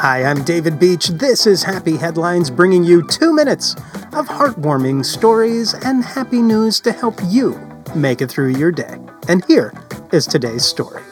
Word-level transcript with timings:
Hi, 0.00 0.24
I'm 0.24 0.44
David 0.44 0.80
Beach. 0.80 1.08
This 1.08 1.46
is 1.46 1.62
Happy 1.62 1.98
Headlines, 1.98 2.48
bringing 2.48 2.82
you 2.82 3.06
two 3.06 3.34
minutes 3.34 3.74
of 4.14 4.28
heartwarming 4.28 5.04
stories 5.04 5.74
and 5.74 6.02
happy 6.02 6.40
news 6.40 6.80
to 6.80 6.92
help 6.92 7.20
you 7.26 7.60
make 7.94 8.22
it 8.22 8.30
through 8.30 8.56
your 8.56 8.72
day. 8.72 8.96
And 9.28 9.44
here 9.44 9.74
is 10.10 10.26
today's 10.26 10.64
story. 10.64 11.02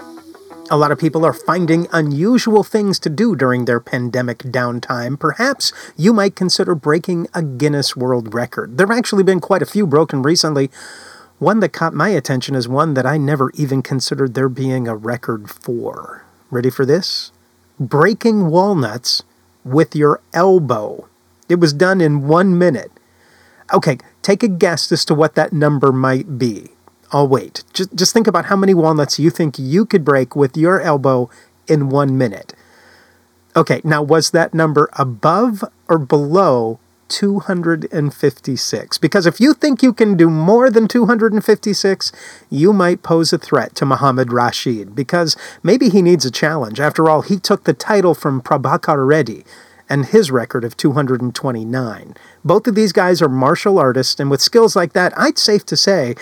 A 0.71 0.79
lot 0.79 0.91
of 0.91 0.99
people 0.99 1.27
are 1.27 1.35
finding 1.35 1.87
unusual 1.93 2.65
things 2.65 2.99
to 3.01 3.11
do 3.11 3.37
during 3.37 3.67
their 3.67 3.79
pandemic 3.79 4.39
downtime. 4.39 5.21
Perhaps 5.21 5.71
you 5.99 6.15
might 6.15 6.35
consider 6.35 6.75
breaking 6.75 7.27
a 7.35 7.43
Guinness 7.43 7.95
World 7.95 8.33
Record. 8.33 8.79
There 8.79 8.87
have 8.87 8.97
actually 8.97 9.23
been 9.23 9.41
quite 9.41 9.61
a 9.61 9.67
few 9.67 9.87
broken 9.87 10.23
recently. 10.23 10.71
One 11.39 11.61
that 11.61 11.75
caught 11.75 11.93
my 11.93 12.09
attention 12.09 12.55
is 12.55 12.67
one 12.67 12.95
that 12.95 13.05
I 13.05 13.19
never 13.19 13.51
even 13.53 13.83
considered 13.83 14.33
there 14.33 14.49
being 14.49 14.89
a 14.89 14.97
record 14.97 15.51
for. 15.51 16.25
Ready 16.51 16.71
for 16.71 16.87
this? 16.87 17.33
Breaking 17.81 18.49
walnuts 18.51 19.23
with 19.65 19.95
your 19.95 20.21
elbow. 20.33 21.09
It 21.49 21.61
was 21.61 21.73
done 21.73 22.01
in 22.01 22.27
one 22.27 22.59
minute. 22.59 22.91
Okay, 23.73 23.99
take 24.23 24.43
a 24.43 24.49
guess 24.49 24.91
as 24.91 25.05
to 25.07 25.15
what 25.15 25.35
that 25.35 25.53
number 25.53 25.93
might 25.93 26.39
be. 26.39 26.71
I'll 27.13 27.29
wait. 27.29 27.65
Just, 27.73 27.95
just 27.95 28.13
think 28.13 28.27
about 28.27 28.47
how 28.47 28.57
many 28.57 28.75
walnuts 28.75 29.19
you 29.19 29.31
think 29.31 29.59
you 29.59 29.85
could 29.87 30.05
break 30.05 30.37
with 30.37 30.57
your 30.57 30.81
elbow 30.81 31.31
in 31.67 31.89
one 31.89 32.19
minute. 32.19 32.55
Okay, 33.57 33.81
now 33.85 34.03
was 34.03 34.31
that 34.31 34.55
number 34.55 34.91
above 34.95 35.65
or 35.89 35.99
below 35.99 36.79
256? 37.09 38.99
Because 38.99 39.27
if 39.27 39.41
you 39.41 39.55
think 39.55 39.83
you 39.83 39.93
can 39.93 40.17
do 40.17 40.31
more 40.31 40.71
than 40.71 40.89
256, 40.89 42.13
you 42.51 42.73
might 42.73 43.03
pose 43.03 43.33
a 43.33 43.39
threat 43.39 43.75
to 43.77 43.87
Muhammad 43.87 44.33
Rashid 44.33 44.95
because 44.95 45.37
maybe 45.63 45.89
he 45.89 46.03
needs 46.03 46.25
a 46.25 46.31
challenge. 46.31 46.81
After 46.81 47.09
all, 47.09 47.23
he 47.23 47.39
took 47.39 47.65
the 47.65 47.75
title 47.75 48.15
from 48.15 48.43
Prabhakar 48.43 49.07
Reddy 49.07 49.45
and 49.89 50.07
his 50.07 50.31
record 50.31 50.65
of 50.65 50.77
229. 50.77 52.15
Both 52.45 52.67
of 52.67 52.75
these 52.75 52.93
guys 52.93 53.23
are 53.23 53.29
martial 53.29 53.79
artists, 53.79 54.21
and 54.21 54.31
with 54.31 54.41
skills 54.41 54.77
like 54.77 54.93
that, 54.93 55.13
I'd 55.17 55.39
safe 55.39 55.65
to 55.67 55.77
say 55.77 56.15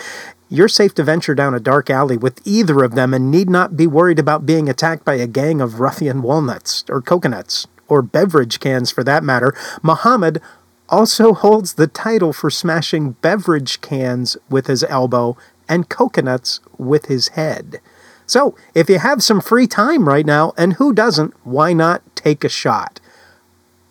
you're 0.49 0.69
safe 0.69 0.95
to 0.95 1.03
venture 1.03 1.35
down 1.35 1.53
a 1.53 1.59
dark 1.59 1.89
alley 1.89 2.15
with 2.15 2.41
either 2.45 2.83
of 2.83 2.95
them 2.95 3.13
and 3.13 3.29
need 3.29 3.49
not 3.49 3.75
be 3.75 3.85
worried 3.85 4.19
about 4.19 4.45
being 4.45 4.69
attacked 4.69 5.03
by 5.03 5.15
a 5.15 5.27
gang 5.27 5.59
of 5.59 5.81
ruffian 5.81 6.21
walnuts 6.21 6.85
or 6.89 7.01
coconuts 7.01 7.67
or 7.89 8.01
beverage 8.01 8.59
cans 8.59 8.89
for 8.89 9.03
that 9.03 9.23
matter. 9.23 9.53
Muhammad 9.81 10.41
also 10.89 11.33
holds 11.33 11.73
the 11.73 11.87
title 11.87 12.33
for 12.33 12.49
smashing 12.49 13.11
beverage 13.21 13.81
cans 13.81 14.37
with 14.49 14.67
his 14.67 14.83
elbow 14.83 15.37
and 15.67 15.89
coconuts 15.89 16.59
with 16.77 17.07
his 17.07 17.29
head. 17.29 17.81
So, 18.25 18.55
if 18.73 18.89
you 18.89 18.99
have 18.99 19.23
some 19.23 19.39
free 19.39 19.67
time 19.67 20.07
right 20.07 20.25
now, 20.25 20.53
and 20.57 20.73
who 20.73 20.93
doesn't, 20.93 21.33
why 21.45 21.71
not 21.73 22.03
take 22.15 22.43
a 22.43 22.49
shot? 22.49 22.99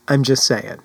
I'm 0.09 0.23
just 0.23 0.47
saying. 0.47 0.79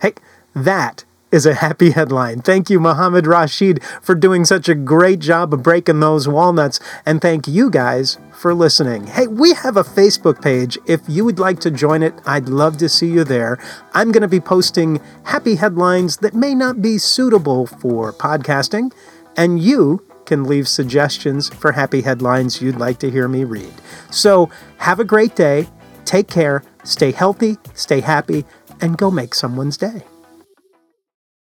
Hey, 0.00 0.14
that 0.54 1.04
is 1.30 1.46
a 1.46 1.54
happy 1.54 1.90
headline. 1.90 2.40
Thank 2.40 2.70
you, 2.70 2.80
Muhammad 2.80 3.26
Rashid, 3.26 3.82
for 4.02 4.14
doing 4.14 4.44
such 4.44 4.68
a 4.68 4.74
great 4.74 5.20
job 5.20 5.54
of 5.54 5.62
breaking 5.62 6.00
those 6.00 6.28
walnuts. 6.28 6.80
And 7.06 7.20
thank 7.20 7.46
you 7.46 7.70
guys 7.70 8.18
for 8.32 8.54
listening. 8.54 9.06
Hey, 9.06 9.26
we 9.26 9.54
have 9.54 9.76
a 9.76 9.84
Facebook 9.84 10.42
page. 10.42 10.78
If 10.86 11.00
you 11.08 11.24
would 11.24 11.38
like 11.38 11.60
to 11.60 11.70
join 11.70 12.02
it, 12.02 12.14
I'd 12.26 12.48
love 12.48 12.78
to 12.78 12.88
see 12.88 13.08
you 13.08 13.24
there. 13.24 13.58
I'm 13.94 14.12
going 14.12 14.22
to 14.22 14.28
be 14.28 14.40
posting 14.40 15.00
happy 15.24 15.54
headlines 15.54 16.18
that 16.18 16.34
may 16.34 16.54
not 16.54 16.82
be 16.82 16.98
suitable 16.98 17.66
for 17.66 18.12
podcasting, 18.12 18.92
and 19.36 19.60
you 19.60 20.04
can 20.26 20.44
leave 20.44 20.68
suggestions 20.68 21.48
for 21.48 21.72
happy 21.72 22.02
headlines 22.02 22.62
you'd 22.62 22.78
like 22.78 22.98
to 23.00 23.10
hear 23.10 23.28
me 23.28 23.44
read. 23.44 23.72
So, 24.10 24.50
have 24.78 25.00
a 25.00 25.04
great 25.04 25.34
day. 25.34 25.68
Take 26.04 26.28
care. 26.28 26.62
Stay 26.84 27.12
healthy, 27.12 27.58
stay 27.74 28.00
happy, 28.00 28.44
and 28.80 28.96
go 28.96 29.10
make 29.10 29.34
someone's 29.34 29.76
day. 29.76 30.02